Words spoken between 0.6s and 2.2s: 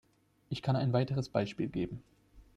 kann ein weiteres Beispiel geben.